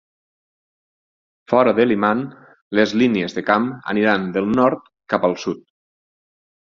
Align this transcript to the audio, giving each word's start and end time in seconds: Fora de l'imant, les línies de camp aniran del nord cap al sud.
Fora 1.51 1.73
de 1.79 1.83
l'imant, 1.89 2.23
les 2.79 2.95
línies 3.01 3.35
de 3.39 3.43
camp 3.49 3.67
aniran 3.95 4.25
del 4.39 4.49
nord 4.61 4.89
cap 5.15 5.29
al 5.29 5.37
sud. 5.45 5.61